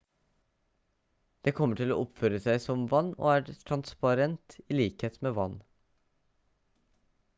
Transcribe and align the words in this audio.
det 1.47 1.53
kommer 1.59 1.79
til 1.81 1.93
å 1.95 1.97
oppføre 2.05 2.39
seg 2.45 2.57
som 2.63 2.85
vann 2.93 3.11
og 3.19 3.29
er 3.33 3.51
transparent 3.71 4.57
i 4.65 4.81
likhet 4.81 5.23
med 5.27 5.37
vann 5.41 5.55